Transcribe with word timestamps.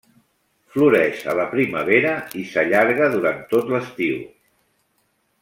Floreix 0.75 1.19
a 1.33 1.35
la 1.39 1.45
primavera 1.51 2.13
i 2.41 2.47
s'allarga 2.55 3.11
durant 3.17 3.39
tot 3.53 3.71
l'estiu. 3.75 4.19